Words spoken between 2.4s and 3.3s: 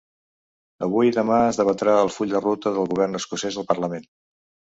ruta del govern